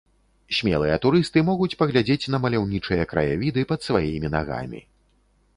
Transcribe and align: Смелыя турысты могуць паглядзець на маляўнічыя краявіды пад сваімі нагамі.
Смелыя 0.59 0.95
турысты 1.03 1.43
могуць 1.49 1.75
паглядзець 1.83 2.29
на 2.37 2.41
маляўнічыя 2.45 3.03
краявіды 3.15 3.61
пад 3.73 3.79
сваімі 3.89 4.35
нагамі. 4.39 4.81